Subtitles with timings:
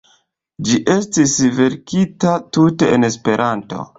[0.69, 3.87] Ĝi estis verkita tute en Esperanto.